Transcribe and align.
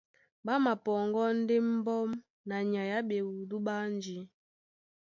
Ɓá 0.45 0.53
mapɔŋgɔ́ 0.65 1.27
ndé 1.39 1.55
mbɔ́m 1.77 2.09
na 2.47 2.57
nyay 2.71 2.89
á 2.97 2.99
ɓewudú 3.09 3.57
ɓé 3.65 3.73
ánjí, 3.85 4.17